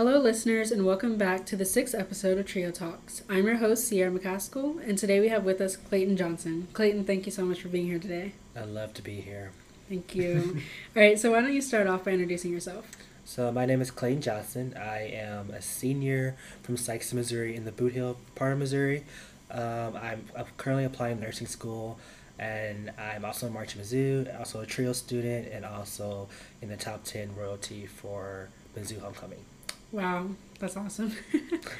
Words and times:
Hello, 0.00 0.18
listeners, 0.18 0.72
and 0.72 0.86
welcome 0.86 1.18
back 1.18 1.44
to 1.44 1.56
the 1.56 1.66
sixth 1.66 1.94
episode 1.94 2.38
of 2.38 2.46
Trio 2.46 2.70
Talks. 2.70 3.22
I'm 3.28 3.44
your 3.44 3.58
host, 3.58 3.86
Sierra 3.86 4.10
McCaskill, 4.10 4.82
and 4.88 4.96
today 4.96 5.20
we 5.20 5.28
have 5.28 5.44
with 5.44 5.60
us 5.60 5.76
Clayton 5.76 6.16
Johnson. 6.16 6.68
Clayton, 6.72 7.04
thank 7.04 7.26
you 7.26 7.32
so 7.32 7.44
much 7.44 7.60
for 7.60 7.68
being 7.68 7.84
here 7.84 7.98
today. 7.98 8.32
I 8.56 8.64
love 8.64 8.94
to 8.94 9.02
be 9.02 9.20
here. 9.20 9.50
Thank 9.90 10.14
you. 10.14 10.62
All 10.96 11.02
right, 11.02 11.18
so 11.18 11.32
why 11.32 11.42
don't 11.42 11.52
you 11.52 11.60
start 11.60 11.86
off 11.86 12.06
by 12.06 12.12
introducing 12.12 12.50
yourself? 12.50 12.86
So, 13.26 13.52
my 13.52 13.66
name 13.66 13.82
is 13.82 13.90
Clayton 13.90 14.22
Johnson. 14.22 14.74
I 14.74 15.00
am 15.12 15.50
a 15.50 15.60
senior 15.60 16.34
from 16.62 16.78
Sykes, 16.78 17.12
Missouri, 17.12 17.54
in 17.54 17.66
the 17.66 17.72
Bootheel 17.72 18.16
part 18.34 18.54
of 18.54 18.58
Missouri. 18.58 19.04
Um, 19.50 19.98
I'm, 20.00 20.24
I'm 20.34 20.46
currently 20.56 20.86
applying 20.86 21.18
to 21.18 21.24
nursing 21.24 21.46
school, 21.46 21.98
and 22.38 22.90
I'm 22.98 23.26
also 23.26 23.48
in 23.48 23.52
Marching 23.52 23.82
Mizzou, 23.82 24.38
also 24.38 24.62
a 24.62 24.66
trio 24.66 24.94
student, 24.94 25.48
and 25.52 25.66
also 25.66 26.30
in 26.62 26.70
the 26.70 26.78
top 26.78 27.04
10 27.04 27.36
royalty 27.36 27.84
for 27.84 28.48
Mizzou 28.74 28.98
Homecoming. 29.02 29.44
Wow, 29.92 30.28
that's 30.58 30.76
awesome. 30.76 31.12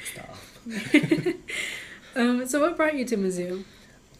Stop. 0.03 0.35
um, 2.15 2.45
so, 2.45 2.59
what 2.59 2.75
brought 2.75 2.95
you 2.95 3.05
to 3.05 3.17
Mizzou? 3.17 3.63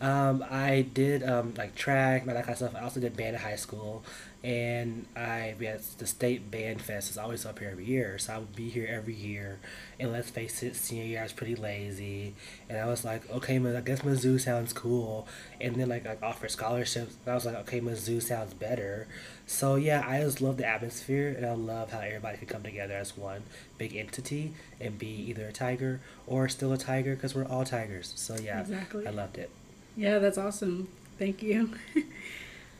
Um, 0.01 0.43
I 0.49 0.87
did 0.93 1.21
um, 1.21 1.53
like 1.55 1.75
track, 1.75 2.25
that 2.25 2.35
kind 2.35 2.49
of 2.49 2.57
stuff. 2.57 2.75
I 2.75 2.81
also 2.81 2.99
did 2.99 3.15
band 3.15 3.35
in 3.35 3.41
high 3.41 3.55
school, 3.55 4.03
and 4.43 5.05
I 5.15 5.53
we 5.59 5.67
had 5.67 5.81
the 5.99 6.07
state 6.07 6.49
band 6.49 6.81
fest 6.81 7.11
is 7.11 7.19
always 7.19 7.45
up 7.45 7.59
here 7.59 7.69
every 7.71 7.85
year, 7.85 8.17
so 8.17 8.33
I 8.33 8.37
would 8.39 8.55
be 8.55 8.67
here 8.69 8.87
every 8.89 9.13
year. 9.13 9.59
And 9.99 10.11
let's 10.11 10.31
face 10.31 10.63
it, 10.63 10.75
senior 10.75 11.03
year 11.03 11.19
I 11.19 11.23
was 11.23 11.33
pretty 11.33 11.55
lazy, 11.55 12.33
and 12.67 12.79
I 12.79 12.87
was 12.87 13.05
like, 13.05 13.29
okay, 13.29 13.57
I 13.57 13.81
guess 13.81 14.01
Mizzou 14.01 14.41
sounds 14.41 14.73
cool. 14.73 15.27
And 15.59 15.75
then 15.75 15.89
like 15.89 16.07
I 16.07 16.17
offered 16.23 16.49
scholarships, 16.49 17.15
and 17.23 17.31
I 17.31 17.35
was 17.35 17.45
like, 17.45 17.57
okay, 17.57 17.79
Mizzou 17.79 18.23
sounds 18.23 18.55
better. 18.55 19.07
So 19.45 19.75
yeah, 19.75 20.03
I 20.07 20.21
just 20.21 20.41
love 20.41 20.57
the 20.57 20.65
atmosphere, 20.65 21.31
and 21.37 21.45
I 21.45 21.53
love 21.53 21.91
how 21.91 21.99
everybody 21.99 22.37
can 22.37 22.47
come 22.47 22.63
together 22.63 22.95
as 22.95 23.15
one 23.15 23.43
big 23.77 23.95
entity 23.95 24.53
and 24.79 24.97
be 24.97 25.07
either 25.29 25.45
a 25.45 25.53
tiger 25.53 26.01
or 26.25 26.49
still 26.49 26.73
a 26.73 26.77
tiger 26.77 27.13
because 27.13 27.35
we're 27.35 27.45
all 27.45 27.65
tigers. 27.65 28.13
So 28.15 28.35
yeah, 28.35 28.61
exactly. 28.61 29.05
I 29.05 29.11
loved 29.11 29.37
it. 29.37 29.51
Yeah, 29.95 30.19
that's 30.19 30.37
awesome. 30.37 30.87
Thank 31.19 31.43
you. 31.43 31.73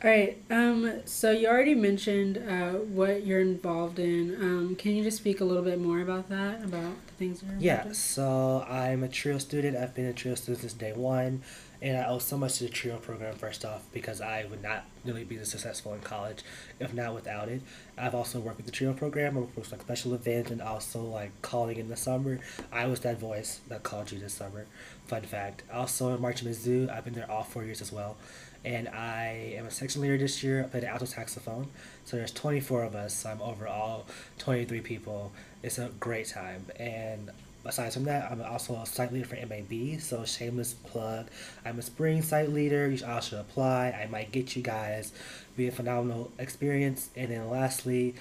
All 0.04 0.10
right. 0.10 0.36
Um, 0.50 1.00
so 1.04 1.30
you 1.30 1.46
already 1.46 1.76
mentioned 1.76 2.36
uh, 2.38 2.72
what 2.72 3.24
you're 3.24 3.40
involved 3.40 4.00
in. 4.00 4.34
Um, 4.40 4.74
can 4.76 4.96
you 4.96 5.04
just 5.04 5.18
speak 5.18 5.40
a 5.40 5.44
little 5.44 5.62
bit 5.62 5.80
more 5.80 6.00
about 6.00 6.28
that, 6.28 6.64
about 6.64 7.06
the 7.06 7.12
things 7.18 7.42
you're 7.42 7.54
Yeah. 7.58 7.86
In? 7.86 7.94
So 7.94 8.66
I'm 8.68 9.04
a 9.04 9.08
trio 9.08 9.38
student. 9.38 9.76
I've 9.76 9.94
been 9.94 10.06
a 10.06 10.12
trio 10.12 10.34
student 10.34 10.60
since 10.62 10.72
day 10.72 10.92
one, 10.92 11.42
and 11.82 11.98
I 11.98 12.06
owe 12.06 12.20
so 12.20 12.38
much 12.38 12.58
to 12.58 12.64
the 12.64 12.70
trio 12.70 12.96
program 12.96 13.34
first 13.34 13.64
off 13.64 13.82
because 13.92 14.20
I 14.20 14.44
would 14.48 14.62
not 14.62 14.84
really 15.04 15.24
be 15.24 15.36
this 15.36 15.50
successful 15.50 15.92
in 15.94 16.00
college 16.00 16.42
if 16.78 16.94
not 16.94 17.12
without 17.12 17.48
it. 17.48 17.60
I've 17.98 18.14
also 18.14 18.38
worked 18.38 18.58
with 18.58 18.66
the 18.66 18.72
trio 18.72 18.92
program. 18.92 19.36
I 19.36 19.40
worked 19.40 19.56
with 19.56 19.72
like 19.72 19.80
special 19.80 20.14
events 20.14 20.52
and 20.52 20.62
also 20.62 21.02
like 21.02 21.30
calling 21.42 21.78
in 21.78 21.88
the 21.88 21.96
summer. 21.96 22.38
I 22.70 22.86
was 22.86 23.00
that 23.00 23.18
voice 23.18 23.60
that 23.68 23.82
called 23.82 24.12
you 24.12 24.20
this 24.20 24.34
summer. 24.34 24.66
Fun 25.08 25.22
fact. 25.22 25.64
Also 25.72 26.14
in 26.14 26.22
Marching 26.22 26.48
Mizzou, 26.48 26.88
I've 26.88 27.04
been 27.04 27.14
there 27.14 27.28
all 27.28 27.42
four 27.42 27.64
years 27.64 27.80
as 27.80 27.90
well 27.90 28.16
and 28.64 28.88
I 28.88 29.54
am 29.56 29.66
a 29.66 29.70
section 29.72 30.02
leader 30.02 30.16
this 30.16 30.44
year. 30.44 30.62
I 30.62 30.68
play 30.68 30.80
the 30.80 30.88
alto 30.88 31.04
saxophone. 31.04 31.66
So 32.04 32.16
there's 32.16 32.30
24 32.30 32.84
of 32.84 32.94
us. 32.94 33.14
So 33.14 33.30
I'm 33.30 33.42
overall 33.42 34.06
23 34.38 34.80
people. 34.82 35.32
It's 35.64 35.78
a 35.78 35.90
great 35.98 36.28
time. 36.28 36.66
And 36.76 37.30
aside 37.64 37.92
from 37.92 38.04
that, 38.04 38.30
I'm 38.30 38.42
also 38.42 38.74
a 38.76 38.86
site 38.86 39.12
leader 39.12 39.26
for 39.26 39.36
MAB. 39.36 40.00
So 40.00 40.24
shameless 40.24 40.74
plug. 40.74 41.28
I'm 41.64 41.78
a 41.78 41.82
spring 41.82 42.22
site 42.22 42.50
leader. 42.50 42.88
You 42.90 43.04
all 43.06 43.20
should 43.20 43.38
apply. 43.38 43.90
I 43.90 44.06
might 44.10 44.32
get 44.32 44.56
you 44.56 44.62
guys. 44.62 45.12
Be 45.56 45.68
a 45.68 45.72
phenomenal 45.72 46.32
experience. 46.38 47.10
And 47.16 47.30
then 47.30 47.48
lastly, 47.48 48.14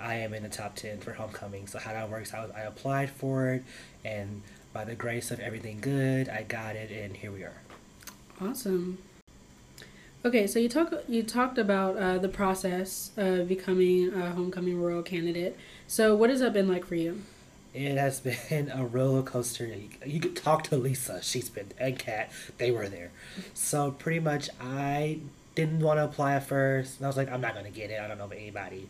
I 0.00 0.16
am 0.16 0.34
in 0.34 0.42
the 0.42 0.48
top 0.48 0.76
10 0.76 1.00
for 1.00 1.12
homecoming. 1.12 1.66
So 1.66 1.78
how 1.78 1.92
that 1.92 2.10
works, 2.10 2.34
I, 2.34 2.46
I 2.54 2.60
applied 2.62 3.10
for 3.10 3.48
it, 3.54 3.64
and 4.04 4.42
by 4.72 4.84
the 4.84 4.94
grace 4.94 5.30
of 5.30 5.40
everything 5.40 5.80
good, 5.80 6.28
I 6.28 6.42
got 6.42 6.76
it, 6.76 6.90
and 6.90 7.16
here 7.16 7.30
we 7.30 7.42
are. 7.42 7.62
Awesome. 8.40 8.98
Okay, 10.24 10.46
so 10.46 10.58
you 10.58 10.68
talk 10.68 10.92
you 11.06 11.22
talked 11.22 11.58
about 11.58 11.96
uh, 11.96 12.18
the 12.18 12.28
process 12.28 13.12
of 13.16 13.46
becoming 13.46 14.12
a 14.12 14.30
homecoming 14.30 14.80
royal 14.80 15.02
candidate. 15.02 15.56
So 15.86 16.14
what 16.16 16.30
has 16.30 16.40
that 16.40 16.52
been 16.52 16.66
like 16.68 16.86
for 16.86 16.94
you? 16.94 17.22
It 17.74 17.98
has 17.98 18.20
been 18.20 18.70
a 18.70 18.86
roller 18.86 19.22
coaster. 19.22 19.70
You 20.06 20.20
could 20.20 20.36
talk 20.36 20.62
to 20.64 20.76
Lisa. 20.76 21.22
She's 21.22 21.48
been 21.48 21.72
and 21.78 21.98
Kat. 21.98 22.30
They 22.58 22.70
were 22.70 22.88
there. 22.88 23.10
So 23.52 23.90
pretty 23.90 24.20
much, 24.20 24.48
I 24.60 25.18
didn't 25.54 25.80
want 25.80 25.98
to 25.98 26.04
apply 26.04 26.34
at 26.34 26.46
first. 26.46 26.98
And 26.98 27.06
I 27.06 27.08
was 27.08 27.16
like, 27.16 27.30
I'm 27.30 27.40
not 27.40 27.54
gonna 27.54 27.70
get 27.70 27.90
it. 27.90 28.00
I 28.00 28.08
don't 28.08 28.18
know 28.18 28.28
anybody. 28.28 28.88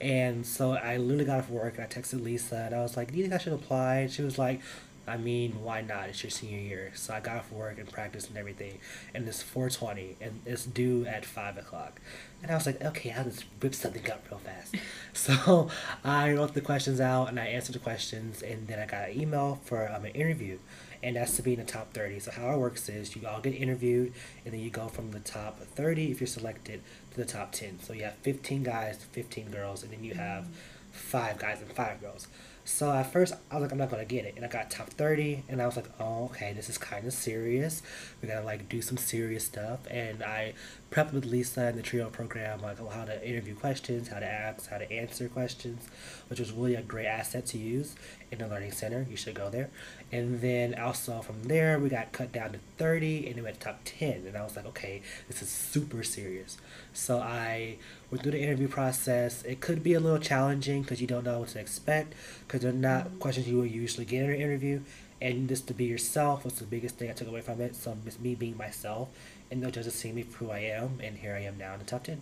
And 0.00 0.44
so 0.44 0.72
I 0.72 0.98
literally 0.98 1.24
got 1.24 1.38
off 1.38 1.50
work 1.50 1.78
and 1.78 1.84
I 1.84 1.88
texted 1.88 2.22
Lisa 2.22 2.56
and 2.56 2.74
I 2.74 2.82
was 2.82 2.96
like, 2.96 3.12
Do 3.12 3.16
you 3.16 3.24
think 3.24 3.34
I 3.34 3.38
should 3.38 3.54
apply? 3.54 3.96
And 3.96 4.10
she 4.10 4.22
was 4.22 4.38
like, 4.38 4.60
I 5.06 5.16
mean, 5.16 5.62
why 5.62 5.82
not? 5.82 6.08
It's 6.08 6.22
your 6.22 6.30
senior 6.30 6.58
year. 6.58 6.90
So 6.94 7.14
I 7.14 7.20
got 7.20 7.36
off 7.36 7.52
work 7.52 7.78
and 7.78 7.90
practice 7.90 8.28
and 8.28 8.36
everything. 8.36 8.78
And 9.14 9.26
it's 9.28 9.42
420 9.42 10.16
and 10.20 10.40
it's 10.44 10.66
due 10.66 11.06
at 11.06 11.24
5 11.24 11.58
o'clock. 11.58 12.00
And 12.42 12.50
I 12.50 12.54
was 12.54 12.66
like, 12.66 12.82
okay, 12.82 13.12
I'll 13.12 13.24
just 13.24 13.44
whip 13.62 13.74
something 13.74 14.10
up 14.10 14.24
real 14.30 14.40
fast. 14.40 14.74
so 15.12 15.68
I 16.04 16.32
wrote 16.32 16.54
the 16.54 16.60
questions 16.60 17.00
out 17.00 17.28
and 17.28 17.38
I 17.38 17.46
answered 17.46 17.74
the 17.74 17.80
questions. 17.80 18.42
And 18.42 18.66
then 18.66 18.80
I 18.80 18.86
got 18.86 19.10
an 19.10 19.20
email 19.20 19.60
for 19.64 19.90
um, 19.92 20.04
an 20.04 20.12
interview. 20.12 20.58
And 21.02 21.14
that's 21.14 21.36
to 21.36 21.42
be 21.42 21.52
in 21.52 21.60
the 21.60 21.64
top 21.64 21.92
30. 21.92 22.18
So 22.20 22.32
how 22.32 22.50
it 22.52 22.58
works 22.58 22.88
is 22.88 23.14
you 23.14 23.28
all 23.28 23.40
get 23.40 23.54
interviewed 23.54 24.12
and 24.44 24.52
then 24.52 24.60
you 24.60 24.70
go 24.70 24.88
from 24.88 25.12
the 25.12 25.20
top 25.20 25.60
30 25.60 26.10
if 26.10 26.20
you're 26.20 26.26
selected 26.26 26.82
to 27.12 27.16
the 27.16 27.24
top 27.24 27.52
10. 27.52 27.80
So 27.80 27.92
you 27.92 28.04
have 28.04 28.14
15 28.14 28.64
guys, 28.64 29.04
15 29.12 29.50
girls, 29.50 29.84
and 29.84 29.92
then 29.92 30.02
you 30.02 30.14
have 30.14 30.46
five 30.90 31.38
guys 31.38 31.60
and 31.60 31.70
five 31.70 32.00
girls. 32.00 32.26
So 32.68 32.90
at 32.90 33.12
first, 33.12 33.32
I 33.48 33.54
was 33.54 33.62
like, 33.62 33.70
I'm 33.70 33.78
not 33.78 33.90
gonna 33.90 34.04
get 34.04 34.24
it, 34.24 34.34
and 34.34 34.44
I 34.44 34.48
got 34.48 34.72
top 34.72 34.90
thirty, 34.90 35.44
and 35.48 35.62
I 35.62 35.66
was 35.66 35.76
like, 35.76 35.88
oh, 36.00 36.24
okay, 36.24 36.52
this 36.52 36.68
is 36.68 36.76
kind 36.76 37.06
of 37.06 37.12
serious. 37.12 37.80
We 38.20 38.26
gotta 38.26 38.44
like 38.44 38.68
do 38.68 38.82
some 38.82 38.96
serious 38.96 39.44
stuff, 39.44 39.78
and 39.88 40.20
I 40.20 40.54
prepped 40.90 41.12
with 41.12 41.24
Lisa 41.24 41.68
in 41.68 41.76
the 41.76 41.82
trio 41.82 42.10
program, 42.10 42.60
like 42.62 42.78
how 42.92 43.04
to 43.04 43.26
interview 43.26 43.54
questions, 43.54 44.08
how 44.08 44.18
to 44.18 44.26
ask, 44.26 44.68
how 44.68 44.78
to 44.78 44.92
answer 44.92 45.28
questions, 45.28 45.86
which 46.28 46.40
was 46.40 46.50
really 46.50 46.74
a 46.74 46.82
great 46.82 47.06
asset 47.06 47.46
to 47.46 47.58
use 47.58 47.94
in 48.32 48.38
the 48.38 48.48
learning 48.48 48.72
center. 48.72 49.06
You 49.08 49.16
should 49.16 49.36
go 49.36 49.48
there, 49.48 49.70
and 50.10 50.40
then 50.40 50.74
also 50.74 51.20
from 51.20 51.44
there, 51.44 51.78
we 51.78 51.88
got 51.88 52.10
cut 52.10 52.32
down 52.32 52.50
to 52.50 52.58
thirty, 52.78 53.28
and 53.28 53.38
it 53.38 53.42
went 53.42 53.60
to 53.60 53.66
top 53.66 53.80
ten, 53.84 54.24
and 54.26 54.36
I 54.36 54.42
was 54.42 54.56
like, 54.56 54.66
okay, 54.66 55.02
this 55.28 55.40
is 55.40 55.48
super 55.48 56.02
serious. 56.02 56.58
So 56.92 57.20
I 57.20 57.76
went 58.10 58.22
through 58.22 58.32
the 58.32 58.40
interview 58.42 58.68
process. 58.68 59.42
It 59.44 59.60
could 59.60 59.82
be 59.82 59.94
a 59.94 60.00
little 60.00 60.18
challenging 60.18 60.82
because 60.82 61.00
you 61.00 61.06
don't 61.06 61.24
know 61.24 61.40
what 61.40 61.50
to 61.50 61.60
expect 61.60 62.14
because 62.56 62.72
they're 62.72 62.90
not 62.90 63.18
questions 63.18 63.46
you 63.46 63.56
will 63.58 63.66
usually 63.66 64.06
get 64.06 64.24
in 64.24 64.30
an 64.30 64.40
interview. 64.40 64.80
And 65.20 65.48
just 65.48 65.66
to 65.68 65.74
be 65.74 65.84
yourself 65.84 66.44
was 66.44 66.54
the 66.54 66.64
biggest 66.64 66.96
thing 66.96 67.10
I 67.10 67.12
took 67.12 67.28
away 67.28 67.40
from 67.40 67.60
it. 67.60 67.74
So 67.74 67.96
it's 68.06 68.18
me 68.18 68.34
being 68.34 68.56
myself 68.56 69.08
and 69.50 69.62
they'll 69.62 69.70
just 69.70 69.96
see 69.96 70.12
me 70.12 70.22
for 70.22 70.44
who 70.44 70.50
I 70.50 70.60
am. 70.60 71.00
And 71.02 71.18
here 71.18 71.34
I 71.34 71.42
am 71.42 71.58
now 71.58 71.74
in 71.74 71.80
the 71.80 71.84
top 71.84 72.04
10. 72.04 72.20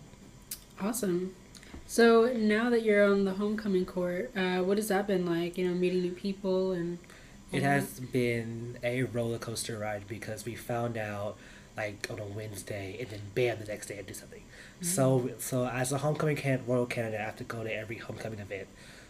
Awesome. 0.81 1.35
So 1.87 2.33
now 2.33 2.69
that 2.69 2.83
you're 2.83 3.09
on 3.09 3.25
the 3.25 3.33
homecoming 3.33 3.85
court, 3.85 4.31
uh, 4.35 4.59
what 4.59 4.77
has 4.77 4.87
that 4.89 5.07
been 5.07 5.25
like? 5.25 5.57
You 5.57 5.69
know, 5.69 5.73
meeting 5.73 6.01
new 6.01 6.11
people 6.11 6.71
and. 6.71 6.97
It 7.51 7.63
has 7.63 7.99
been 7.99 8.77
a 8.83 9.03
roller 9.03 9.37
coaster 9.37 9.77
ride 9.77 10.07
because 10.07 10.43
we 10.43 10.55
found 10.55 10.97
out 10.97 11.37
like 11.77 12.07
on 12.09 12.19
a 12.19 12.25
Wednesday 12.25 12.97
and 12.99 13.09
then 13.09 13.21
bam 13.33 13.59
the 13.59 13.65
next 13.65 13.87
day 13.87 13.99
I 13.99 14.01
do 14.01 14.13
something. 14.13 14.41
Mm-hmm. 14.41 14.85
So 14.85 15.29
so 15.37 15.65
as 15.67 15.93
a 15.93 15.99
homecoming 15.99 16.35
can 16.35 16.65
royal 16.67 16.85
candidate, 16.85 17.21
I 17.21 17.23
have 17.23 17.37
to 17.37 17.45
go 17.45 17.63
to 17.63 17.73
every 17.73 17.97
homecoming 17.97 18.39
event. 18.39 18.67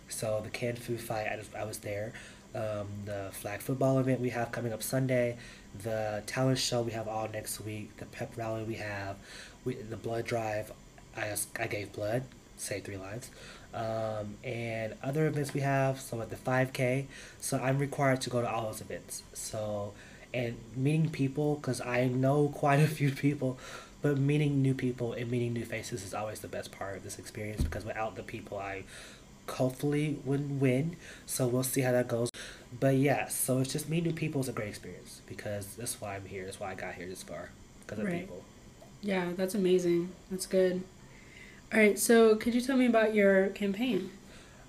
So 0.09 0.41
the 0.43 0.49
canned 0.49 0.79
food 0.79 1.01
fight, 1.01 1.27
I, 1.31 1.37
just, 1.37 1.55
I 1.55 1.63
was 1.63 1.79
there. 1.79 2.13
Um, 2.53 2.87
the 3.03 3.29
flag 3.31 3.59
football 3.59 3.99
event 3.99 4.21
we 4.21 4.29
have 4.29 4.51
coming 4.51 4.71
up 4.71 4.81
Sunday, 4.81 5.37
the 5.83 6.23
talent 6.25 6.57
show 6.57 6.81
we 6.81 6.91
have 6.93 7.07
all 7.07 7.27
next 7.27 7.59
week, 7.59 7.97
the 7.97 8.05
pep 8.05 8.31
rally 8.37 8.63
we 8.63 8.75
have, 8.75 9.17
we, 9.65 9.75
the 9.75 9.97
blood 9.97 10.25
drive. 10.25 10.71
I 11.17 11.35
I 11.59 11.67
gave 11.67 11.91
blood, 11.91 12.23
say 12.55 12.79
three 12.79 12.97
lives, 12.97 13.29
um, 13.73 14.37
and 14.43 14.95
other 15.03 15.27
events 15.27 15.53
we 15.53 15.61
have. 15.61 15.99
So 15.99 16.21
at 16.21 16.29
the 16.29 16.37
five 16.37 16.71
k, 16.71 17.07
so 17.41 17.57
I'm 17.57 17.77
required 17.77 18.21
to 18.21 18.29
go 18.29 18.41
to 18.41 18.49
all 18.49 18.67
those 18.67 18.79
events. 18.79 19.23
So 19.33 19.93
and 20.33 20.57
meeting 20.75 21.09
people 21.09 21.55
because 21.55 21.81
I 21.81 22.07
know 22.07 22.47
quite 22.53 22.79
a 22.79 22.87
few 22.87 23.11
people, 23.11 23.57
but 24.01 24.17
meeting 24.17 24.61
new 24.61 24.73
people 24.73 25.13
and 25.13 25.29
meeting 25.29 25.53
new 25.53 25.65
faces 25.65 26.03
is 26.03 26.13
always 26.13 26.39
the 26.39 26.47
best 26.47 26.71
part 26.71 26.97
of 26.97 27.03
this 27.03 27.17
experience 27.19 27.63
because 27.63 27.85
without 27.85 28.15
the 28.15 28.23
people 28.23 28.59
I 28.59 28.83
hopefully 29.49 30.19
wouldn't 30.25 30.61
win. 30.61 30.95
So 31.25 31.47
we'll 31.47 31.63
see 31.63 31.81
how 31.81 31.91
that 31.91 32.07
goes. 32.07 32.29
But 32.79 32.95
yeah, 32.95 33.27
so 33.27 33.59
it's 33.59 33.71
just 33.71 33.89
meeting 33.89 34.11
new 34.11 34.13
people 34.13 34.41
is 34.41 34.49
a 34.49 34.53
great 34.53 34.69
experience 34.69 35.21
because 35.27 35.75
that's 35.75 35.99
why 36.01 36.15
I'm 36.15 36.25
here. 36.25 36.45
That's 36.45 36.59
why 36.59 36.71
I 36.71 36.75
got 36.75 36.95
here 36.95 37.07
this 37.07 37.23
far 37.23 37.49
because 37.81 37.99
of 37.99 38.05
right. 38.05 38.21
people. 38.21 38.43
Yeah, 39.01 39.31
that's 39.35 39.55
amazing. 39.55 40.11
That's 40.31 40.45
good. 40.45 40.83
All 41.73 41.79
right, 41.79 41.97
so 41.97 42.35
could 42.35 42.53
you 42.53 42.61
tell 42.61 42.77
me 42.77 42.85
about 42.85 43.13
your 43.13 43.47
campaign? 43.49 44.11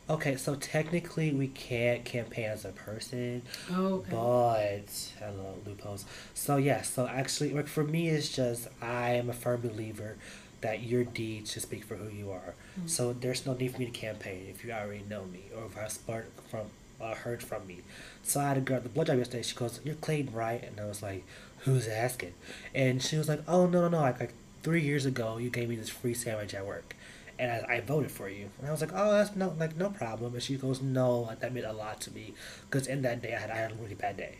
Okay, 0.09 0.37
so 0.37 0.55
technically 0.55 1.33
we 1.33 1.49
can't 1.49 2.05
campaign 2.05 2.45
as 2.45 2.65
a 2.65 2.71
person. 2.71 3.43
Oh, 3.73 3.95
okay. 3.95 4.11
But 4.11 5.13
hello 5.19 5.57
loopholes. 5.67 6.05
So 6.33 6.59
yeah, 6.59 6.83
so 6.83 7.09
actually, 7.09 7.53
like 7.53 7.67
for 7.67 7.83
me, 7.83 8.09
it's 8.09 8.29
just 8.29 8.69
I 8.81 9.13
am 9.13 9.29
a 9.29 9.33
firm 9.33 9.63
believer 9.63 10.17
that 10.67 10.83
your 10.83 11.05
deeds 11.05 11.53
should 11.53 11.63
speak 11.63 11.85
for 11.85 11.95
who 11.95 12.09
you 12.09 12.33
are. 12.33 12.55
Mm-hmm. 12.77 12.89
So 12.89 13.13
there's 13.13 13.47
no 13.47 13.55
need 13.55 13.71
for 13.73 13.79
me 13.79 13.87
to 13.87 13.93
campaign 13.93 14.47
if 14.51 14.65
you 14.65 14.73
already 14.73 15.05
know 15.09 15.25
me, 15.25 15.45
or 15.57 15.67
if 15.67 15.79
I 15.79 15.87
start 15.87 16.29
from 16.51 16.67
uh, 17.01 17.15
heard 17.15 17.41
from 17.41 17.67
me. 17.69 17.79
So 18.25 18.41
I 18.41 18.49
had 18.49 18.57
a 18.57 18.61
girl 18.61 18.79
at 18.79 18.83
the 18.83 18.89
blood 18.89 19.07
job 19.07 19.19
yesterday. 19.19 19.45
She 19.45 19.55
goes, 19.55 19.79
"You're 19.85 19.95
Clayton, 19.95 20.35
right?" 20.35 20.63
And 20.65 20.81
I 20.81 20.87
was 20.87 21.03
like, 21.03 21.23
"Who's 21.61 21.87
asking?" 21.87 22.35
And 22.75 23.01
she 23.01 23.17
was 23.17 23.29
like, 23.29 23.43
"Oh 23.47 23.67
no 23.67 23.83
no 23.83 23.89
no! 23.89 24.01
Like 24.01 24.19
like 24.19 24.35
three 24.65 24.83
years 24.83 25.07
ago, 25.07 25.39
you 25.39 25.51
gave 25.51 25.69
me 25.69 25.77
this 25.77 25.89
free 25.89 26.15
sandwich 26.15 26.53
at 26.53 26.67
work." 26.67 26.97
And 27.39 27.49
I, 27.53 27.77
I 27.77 27.81
voted 27.81 28.11
for 28.11 28.29
you, 28.29 28.49
and 28.59 28.67
I 28.67 28.73
was 28.73 28.81
like, 28.81 28.93
"Oh, 28.93 29.13
that's 29.13 29.37
no 29.37 29.55
like 29.61 29.77
no 29.77 29.91
problem." 29.91 30.35
And 30.35 30.43
she 30.43 30.57
goes, 30.57 30.83
"No, 30.83 31.21
like, 31.21 31.41
that 31.41 31.55
meant 31.55 31.67
a 31.67 31.73
lot 31.73 32.01
to 32.03 32.11
me, 32.11 32.35
because 32.69 32.89
in 32.89 33.03
that 33.03 33.23
day 33.23 33.35
I 33.37 33.39
had 33.39 33.51
I 33.51 33.57
had 33.57 33.71
a 33.71 33.75
really 33.77 33.95
bad 33.95 34.17
day, 34.17 34.39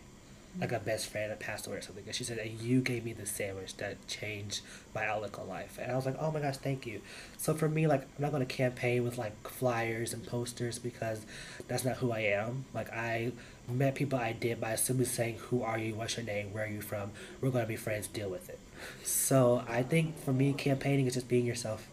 like 0.61 0.73
a 0.73 0.79
best 0.79 1.07
friend 1.07 1.31
that 1.31 1.41
passed 1.41 1.67
away 1.67 1.77
or 1.77 1.83
something. 1.83 2.05
And 2.07 2.15
she 2.15 2.25
said, 2.25 2.39
and 2.39 2.61
you 2.61 2.81
gave 2.81 3.05
me 3.05 3.13
the 3.13 3.27
sandwich 3.27 3.77
that 3.77 4.07
changed 4.07 4.61
my 4.95 5.07
outlook 5.07 5.39
on 5.39 5.49
life. 5.49 5.79
And 5.81 5.93
I 5.93 5.97
was 5.97 6.07
like, 6.07 6.17
oh 6.19 6.31
my 6.31 6.41
gosh, 6.41 6.57
thank 6.57 6.87
you. 6.87 7.03
So 7.37 7.55
for 7.55 7.69
me, 7.69 7.87
like, 7.87 8.03
I'm 8.03 8.23
not 8.23 8.33
going 8.33 8.47
to 8.47 8.55
campaign 8.55 9.05
with 9.05 9.19
like 9.19 9.49
flyers 9.49 10.13
and 10.13 10.27
posters 10.27 10.79
because 10.79 11.27
that's 11.69 11.85
not 11.85 11.99
who 11.99 12.13
I 12.13 12.21
am. 12.21 12.65
Like, 12.75 12.91
I 12.91 13.33
met 13.69 13.95
people 13.95 14.19
I 14.19 14.33
did 14.33 14.61
by 14.61 14.77
simply 14.77 15.05
saying, 15.05 15.37
who 15.49 15.63
are 15.63 15.79
you? 15.79 15.95
What's 15.95 16.17
your 16.17 16.25
name? 16.25 16.53
Where 16.53 16.65
are 16.65 16.69
you 16.69 16.81
from? 16.81 17.13
We're 17.41 17.51
going 17.51 17.65
to 17.65 17.69
be 17.69 17.77
friends. 17.77 18.07
Deal 18.07 18.31
with 18.31 18.49
it. 18.49 18.59
So 19.03 19.65
I 19.69 19.83
think 19.83 20.19
for 20.19 20.33
me, 20.33 20.53
campaigning 20.53 21.07
is 21.07 21.15
just 21.15 21.29
being 21.29 21.47
yourself. 21.47 21.89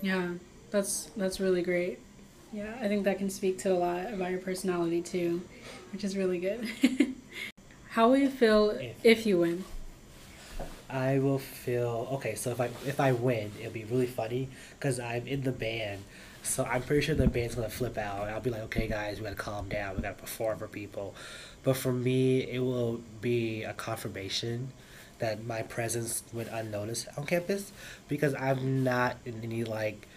Yeah, 0.00 0.32
that's 0.70 1.10
that's 1.16 1.38
really 1.38 1.62
great. 1.62 2.00
Yeah, 2.52 2.74
I 2.80 2.88
think 2.88 3.04
that 3.04 3.18
can 3.18 3.30
speak 3.30 3.58
to 3.60 3.72
a 3.72 3.78
lot 3.78 4.12
about 4.12 4.30
your 4.30 4.40
personality 4.40 5.00
too, 5.00 5.42
which 5.92 6.04
is 6.04 6.16
really 6.16 6.38
good. 6.38 6.68
How 7.92 8.08
will 8.08 8.16
you 8.16 8.30
feel 8.30 8.70
If- 8.70 9.04
if 9.04 9.26
you 9.26 9.38
win? 9.38 9.64
I 10.88 11.18
will 11.18 11.38
feel 11.38 12.08
okay. 12.12 12.34
So 12.34 12.50
if 12.50 12.60
I 12.60 12.70
if 12.86 13.00
I 13.00 13.12
win, 13.12 13.52
it'll 13.60 13.72
be 13.72 13.84
really 13.84 14.06
funny 14.06 14.48
because 14.78 14.98
I'm 15.00 15.26
in 15.26 15.42
the 15.42 15.52
band. 15.52 16.02
So 16.42 16.64
I'm 16.64 16.82
pretty 16.82 17.02
sure 17.02 17.14
the 17.14 17.28
band's 17.28 17.54
gonna 17.54 17.68
flip 17.68 17.96
out. 17.96 18.28
I'll 18.28 18.40
be 18.40 18.50
like, 18.50 18.62
okay, 18.62 18.88
guys, 18.88 19.18
we 19.18 19.24
gotta 19.24 19.36
calm 19.36 19.68
down. 19.68 19.96
We 19.96 20.02
gotta 20.02 20.14
perform 20.14 20.58
for 20.58 20.68
people. 20.68 21.14
But 21.62 21.76
for 21.76 21.92
me, 21.92 22.40
it 22.50 22.58
will 22.60 23.00
be 23.20 23.62
a 23.62 23.72
confirmation 23.74 24.72
that 25.18 25.44
my 25.44 25.62
presence 25.62 26.22
went 26.32 26.48
unnoticed 26.50 27.08
on 27.16 27.26
campus 27.26 27.72
because 28.08 28.34
I'm 28.34 28.82
not 28.82 29.16
in 29.24 29.40
any 29.42 29.64
like 29.64 30.08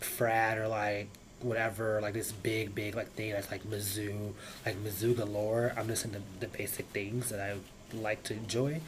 frat 0.00 0.58
or 0.58 0.68
like 0.68 1.08
whatever 1.44 2.00
like 2.00 2.14
this 2.14 2.32
big 2.32 2.74
big 2.74 2.94
like 2.94 3.12
thing 3.12 3.32
that's 3.32 3.50
like 3.50 3.62
Mizzou 3.64 4.32
like 4.64 4.76
Mizzou 4.82 5.16
galore. 5.16 5.72
I'm 5.76 5.86
just 5.86 6.04
in 6.04 6.16
the, 6.40 6.48
basic 6.48 6.86
things 6.86 7.30
that 7.30 7.40
I 7.40 7.56
like 7.96 8.22
to 8.24 8.34
enjoy. 8.34 8.80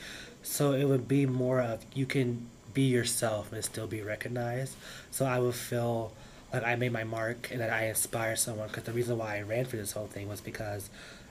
So 0.42 0.72
it 0.72 0.84
would 0.84 1.08
be 1.08 1.26
more 1.26 1.60
of 1.60 1.84
you 1.94 2.06
can 2.06 2.48
be 2.74 2.82
yourself 2.82 3.52
and 3.52 3.64
still 3.64 3.86
be 3.86 4.02
recognized. 4.02 4.74
So 5.10 5.24
I 5.24 5.38
would 5.38 5.54
feel 5.54 6.12
like 6.52 6.64
I 6.64 6.76
made 6.76 6.92
my 6.92 7.04
mark 7.04 7.48
and 7.50 7.60
that 7.60 7.70
I 7.70 7.86
inspire 7.86 8.36
someone. 8.36 8.68
Because 8.68 8.84
the 8.84 8.92
reason 8.92 9.18
why 9.18 9.38
I 9.38 9.42
ran 9.42 9.64
for 9.64 9.76
this 9.76 9.92
whole 9.92 10.06
thing 10.06 10.28
was 10.28 10.40
because 10.40 10.90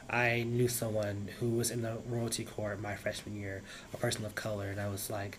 I 0.09 0.43
knew 0.43 0.67
someone 0.67 1.29
who 1.39 1.51
was 1.51 1.71
in 1.71 1.81
the 1.81 1.97
royalty 2.07 2.43
court 2.43 2.81
my 2.81 2.95
freshman 2.95 3.35
year, 3.35 3.61
a 3.93 3.97
person 3.97 4.25
of 4.25 4.35
color, 4.35 4.65
and 4.65 4.79
I 4.79 4.89
was 4.89 5.09
like, 5.09 5.37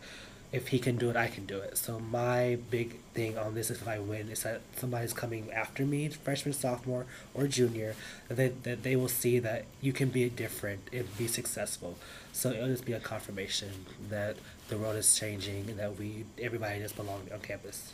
if 0.52 0.68
he 0.68 0.78
can 0.78 0.96
do 0.96 1.10
it, 1.10 1.16
I 1.16 1.28
can 1.28 1.46
do 1.46 1.58
it. 1.58 1.76
So 1.76 1.98
my 1.98 2.58
big 2.70 2.96
thing 3.14 3.36
on 3.36 3.54
this, 3.54 3.70
is 3.70 3.80
if 3.80 3.88
I 3.88 3.98
win, 3.98 4.28
is 4.28 4.42
that 4.42 4.60
somebody's 4.76 5.12
coming 5.12 5.50
after 5.52 5.84
me, 5.84 6.08
freshman, 6.08 6.54
sophomore, 6.54 7.06
or 7.34 7.46
junior, 7.46 7.94
that 8.28 8.36
they, 8.36 8.48
that 8.48 8.82
they 8.82 8.96
will 8.96 9.08
see 9.08 9.38
that 9.40 9.64
you 9.80 9.92
can 9.92 10.08
be 10.08 10.28
different 10.28 10.80
and 10.92 11.16
be 11.18 11.26
successful. 11.26 11.96
So 12.32 12.50
it'll 12.50 12.68
just 12.68 12.84
be 12.84 12.92
a 12.92 13.00
confirmation 13.00 13.86
that 14.08 14.36
the 14.68 14.78
world 14.78 14.96
is 14.96 15.14
changing 15.14 15.68
and 15.68 15.78
that 15.78 15.98
we 15.98 16.24
everybody 16.40 16.80
just 16.80 16.96
belong 16.96 17.22
on 17.32 17.40
campus. 17.40 17.92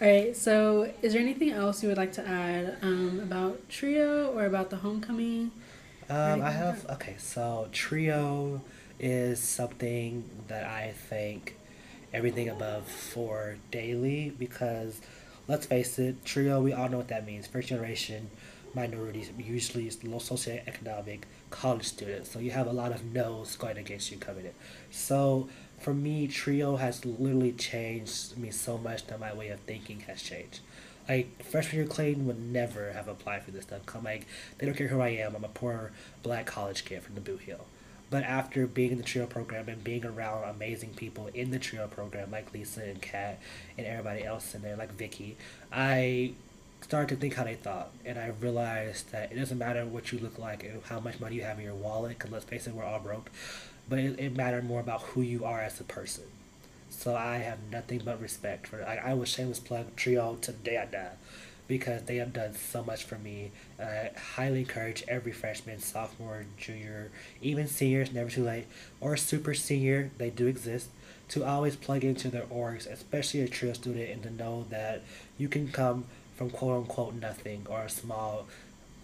All 0.00 0.08
right. 0.08 0.34
So, 0.34 0.92
is 1.02 1.12
there 1.12 1.20
anything 1.20 1.50
else 1.50 1.82
you 1.82 1.88
would 1.90 1.98
like 1.98 2.12
to 2.14 2.26
add 2.26 2.78
um, 2.80 3.20
about 3.22 3.68
trio 3.68 4.32
or 4.32 4.46
about 4.46 4.70
the 4.70 4.76
homecoming? 4.76 5.50
Um, 6.08 6.42
I 6.42 6.50
have 6.50 6.86
okay. 6.90 7.14
So 7.18 7.68
trio 7.70 8.62
is 9.00 9.40
something 9.40 10.24
that 10.48 10.64
I 10.64 10.92
thank 11.08 11.56
everything 12.12 12.48
above 12.48 12.86
for 12.86 13.56
daily 13.70 14.30
because 14.38 15.00
let's 15.48 15.66
face 15.66 15.98
it, 15.98 16.24
trio. 16.24 16.60
We 16.60 16.72
all 16.72 16.88
know 16.88 16.98
what 16.98 17.08
that 17.08 17.26
means. 17.26 17.46
First 17.46 17.68
generation 17.68 18.30
minorities, 18.74 19.30
usually 19.38 19.90
low 20.04 20.18
socioeconomic 20.18 21.22
college 21.50 21.84
students. 21.84 22.30
So 22.30 22.38
you 22.38 22.52
have 22.52 22.66
a 22.66 22.72
lot 22.72 22.92
of 22.92 23.04
no's 23.04 23.56
going 23.56 23.78
against 23.78 24.12
you 24.12 24.18
coming 24.18 24.44
in. 24.44 24.52
So 24.90 25.48
for 25.80 25.94
me, 25.94 26.28
trio 26.28 26.76
has 26.76 27.04
literally 27.04 27.52
changed 27.52 28.36
me 28.36 28.50
so 28.50 28.78
much 28.78 29.06
that 29.06 29.18
my 29.18 29.32
way 29.32 29.48
of 29.48 29.60
thinking 29.60 30.00
has 30.00 30.22
changed. 30.22 30.60
Like 31.08 31.42
freshman 31.42 31.78
year, 31.78 31.88
Clayton 31.88 32.26
would 32.26 32.40
never 32.40 32.92
have 32.92 33.08
applied 33.08 33.42
for 33.42 33.50
this 33.50 33.64
stuff. 33.64 33.84
Come 33.86 34.04
like 34.04 34.26
they 34.58 34.66
don't 34.66 34.76
care 34.76 34.88
who 34.88 35.00
I 35.00 35.08
am. 35.08 35.34
I'm 35.34 35.44
a 35.44 35.48
poor 35.48 35.90
black 36.22 36.46
college 36.46 36.84
kid 36.84 37.02
from 37.02 37.16
the 37.16 37.20
Bootheel. 37.20 37.62
But 38.10 38.24
after 38.24 38.66
being 38.66 38.90
in 38.90 38.98
the 38.98 39.04
trio 39.04 39.26
program 39.26 39.68
and 39.68 39.82
being 39.84 40.04
around 40.04 40.44
amazing 40.44 40.90
people 40.90 41.28
in 41.32 41.52
the 41.52 41.60
trio 41.60 41.86
program 41.86 42.32
like 42.32 42.52
Lisa 42.52 42.82
and 42.82 43.00
Kat 43.00 43.38
and 43.78 43.86
everybody 43.86 44.24
else 44.24 44.54
in 44.54 44.62
there 44.62 44.76
like 44.76 44.92
Vicky, 44.92 45.36
I 45.72 46.32
started 46.80 47.14
to 47.14 47.20
think 47.20 47.34
how 47.34 47.44
they 47.44 47.54
thought, 47.54 47.90
and 48.04 48.18
I 48.18 48.32
realized 48.40 49.12
that 49.12 49.30
it 49.30 49.36
doesn't 49.36 49.58
matter 49.58 49.84
what 49.84 50.10
you 50.12 50.18
look 50.18 50.38
like 50.38 50.64
and 50.64 50.82
how 50.84 50.98
much 50.98 51.20
money 51.20 51.36
you 51.36 51.42
have 51.42 51.58
in 51.58 51.64
your 51.64 51.74
wallet. 51.74 52.18
Because 52.18 52.32
let's 52.32 52.44
face 52.44 52.66
it, 52.66 52.74
we're 52.74 52.84
all 52.84 52.98
broke. 52.98 53.30
But 53.88 54.00
it, 54.00 54.18
it 54.18 54.36
mattered 54.36 54.64
more 54.64 54.80
about 54.80 55.02
who 55.02 55.22
you 55.22 55.44
are 55.44 55.60
as 55.60 55.80
a 55.80 55.84
person. 55.84 56.24
So 56.90 57.14
I 57.14 57.38
have 57.38 57.58
nothing 57.70 58.02
but 58.04 58.20
respect 58.20 58.66
for. 58.66 58.80
Like 58.80 59.04
I 59.04 59.14
will 59.14 59.24
shameless 59.24 59.60
plug 59.60 59.94
Trio 59.96 60.36
to 60.42 60.52
the 60.52 60.58
day 60.58 60.76
I 60.76 60.86
die, 60.86 61.12
because 61.70 62.02
they 62.02 62.16
have 62.16 62.32
done 62.32 62.52
so 62.52 62.82
much 62.82 63.04
for 63.04 63.16
me. 63.16 63.52
And 63.78 63.88
I 63.88 64.10
highly 64.18 64.58
encourage 64.58 65.04
every 65.06 65.30
freshman, 65.30 65.78
sophomore, 65.78 66.44
junior, 66.58 67.12
even 67.40 67.68
seniors, 67.68 68.12
never 68.12 68.28
too 68.28 68.42
late, 68.42 68.66
or 69.00 69.16
super 69.16 69.54
senior, 69.54 70.10
they 70.18 70.30
do 70.30 70.48
exist, 70.48 70.88
to 71.28 71.44
always 71.44 71.76
plug 71.76 72.02
into 72.02 72.28
their 72.28 72.42
orgs, 72.42 72.90
especially 72.90 73.42
a 73.42 73.48
trio 73.48 73.72
student, 73.72 74.10
and 74.10 74.22
to 74.24 74.30
know 74.30 74.66
that 74.70 75.02
you 75.38 75.46
can 75.46 75.68
come 75.68 76.06
from 76.34 76.50
quote 76.50 76.76
unquote 76.76 77.14
nothing 77.14 77.64
or 77.70 77.82
a 77.82 77.88
small 77.88 78.48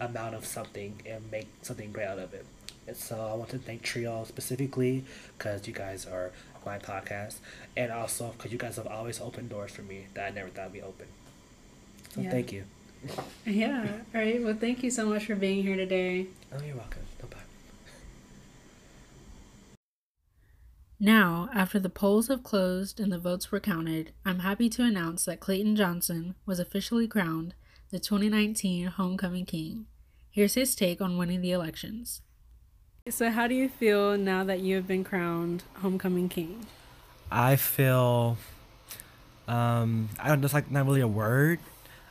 amount 0.01 0.35
of 0.35 0.45
something 0.45 1.01
and 1.05 1.31
make 1.31 1.47
something 1.61 1.93
great 1.93 2.07
out 2.07 2.19
of 2.19 2.33
it. 2.33 2.45
And 2.85 2.97
so 2.97 3.15
I 3.31 3.33
want 3.35 3.49
to 3.51 3.57
thank 3.57 3.81
Trio 3.81 4.25
specifically 4.25 5.05
because 5.37 5.67
you 5.67 5.73
guys 5.73 6.05
are 6.05 6.31
my 6.65 6.79
podcast, 6.79 7.35
and 7.77 7.93
also 7.93 8.33
because 8.37 8.51
you 8.51 8.57
guys 8.57 8.75
have 8.75 8.87
always 8.87 9.21
opened 9.21 9.49
doors 9.49 9.71
for 9.71 9.83
me 9.83 10.07
that 10.15 10.27
I 10.27 10.35
never 10.35 10.49
thought 10.49 10.65
would 10.65 10.73
be 10.73 10.81
open. 10.81 11.07
So 12.13 12.21
Yeah. 12.21 12.31
thank 12.31 12.51
you. 12.51 12.63
Yeah. 13.45 13.85
All 14.13 14.19
right. 14.21 14.43
Well, 14.43 14.55
thank 14.59 14.83
you 14.83 14.91
so 14.91 15.05
much 15.05 15.25
for 15.25 15.35
being 15.35 15.63
here 15.63 15.77
today. 15.77 16.27
Oh, 16.51 16.61
you're 16.65 16.75
welcome. 16.75 17.03
No 17.21 17.27
problem. 17.27 17.47
Now, 20.99 21.49
after 21.53 21.79
the 21.79 21.89
polls 21.89 22.27
have 22.27 22.43
closed 22.43 22.99
and 22.99 23.11
the 23.11 23.19
votes 23.19 23.51
were 23.51 23.59
counted, 23.59 24.11
I'm 24.25 24.39
happy 24.39 24.67
to 24.69 24.83
announce 24.83 25.25
that 25.25 25.39
Clayton 25.39 25.75
Johnson 25.75 26.35
was 26.45 26.59
officially 26.59 27.07
crowned 27.07 27.53
the 27.91 27.99
2019 27.99 28.87
Homecoming 28.87 29.45
King. 29.45 29.85
Here's 30.31 30.55
his 30.55 30.75
take 30.75 30.99
on 30.99 31.17
winning 31.17 31.41
the 31.41 31.51
elections. 31.51 32.21
So, 33.09 33.29
how 33.29 33.47
do 33.47 33.55
you 33.55 33.69
feel 33.69 34.17
now 34.17 34.43
that 34.43 34.59
you 34.59 34.75
have 34.75 34.87
been 34.87 35.03
crowned 35.03 35.63
Homecoming 35.75 36.29
King? 36.29 36.65
I 37.31 37.55
feel 37.55 38.37
um 39.47 40.09
I 40.19 40.27
don't 40.27 40.41
just 40.41 40.53
like 40.53 40.69
not 40.71 40.85
really 40.85 41.01
a 41.01 41.07
word. 41.07 41.59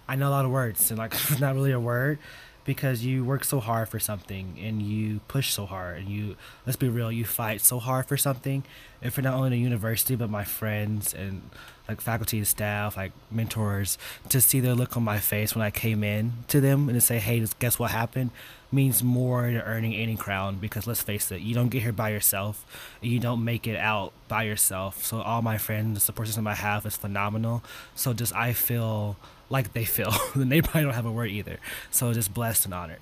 I 0.09 0.17
know 0.17 0.29
a 0.29 0.31
lot 0.31 0.45
of 0.45 0.51
words 0.51 0.91
and 0.91 0.99
like 0.99 1.15
it's 1.31 1.41
not 1.41 1.55
really 1.55 1.73
a 1.73 1.81
word 1.81 2.19
because 2.67 3.05
you 3.05 3.25
work 3.25 3.45
so 3.45 3.61
hard 3.61 3.89
for 3.89 4.01
something 4.01 4.59
and 4.61 4.83
you 4.83 5.21
push 5.29 5.53
so 5.53 5.65
hard 5.67 5.99
and 5.99 6.09
you 6.09 6.37
let's 6.67 6.77
be 6.77 6.89
real, 6.89 7.11
you 7.11 7.25
fight 7.25 7.61
so 7.61 7.79
hard 7.79 8.07
for 8.07 8.17
something. 8.17 8.65
And 9.01 9.13
for 9.13 9.23
not 9.23 9.35
only 9.35 9.51
the 9.51 9.59
university 9.59 10.17
but 10.17 10.29
my 10.29 10.43
friends 10.43 11.15
and 11.15 11.49
like 11.89 12.01
faculty 12.01 12.39
and 12.39 12.47
staff, 12.47 12.97
like 12.97 13.13
mentors, 13.31 13.99
to 14.29 14.41
see 14.41 14.59
their 14.59 14.75
look 14.75 14.97
on 14.97 15.05
my 15.05 15.21
face 15.21 15.55
when 15.55 15.65
I 15.65 15.71
came 15.71 16.03
in 16.03 16.33
to 16.49 16.61
them 16.61 16.89
and 16.89 16.97
to 16.97 17.01
say, 17.01 17.21
Hey, 17.21 17.47
guess 17.61 17.79
what 17.79 17.93
happened 17.93 18.33
means 18.73 19.03
more 19.03 19.43
than 19.43 19.59
earning 19.59 19.95
any 19.95 20.17
crown 20.17 20.57
because 20.57 20.89
let's 20.89 21.03
face 21.03 21.31
it, 21.31 21.41
you 21.41 21.55
don't 21.55 21.69
get 21.69 21.83
here 21.83 21.93
by 21.93 22.09
yourself. 22.09 22.67
You 23.01 23.21
don't 23.21 23.45
make 23.45 23.69
it 23.69 23.77
out 23.77 24.13
by 24.27 24.43
yourself. 24.43 25.05
So 25.05 25.21
all 25.21 25.41
my 25.41 25.57
friends, 25.57 25.95
the 25.95 26.01
support 26.01 26.27
system 26.27 26.49
I 26.49 26.55
have 26.55 26.85
is 26.85 26.97
phenomenal. 26.97 27.63
So 27.95 28.13
just 28.13 28.35
I 28.35 28.53
feel 28.53 29.17
like 29.49 29.73
they 29.73 29.85
feel. 29.85 30.13
and 30.35 30.51
they 30.51 30.63
probably 30.63 30.83
don't 30.83 30.95
have 30.95 31.07
a 31.07 31.13
word 31.13 31.31
either. 31.31 31.59
So 31.91 32.13
just 32.13 32.33
blessed 32.35 32.65
and 32.67 32.75
honored. 32.75 32.99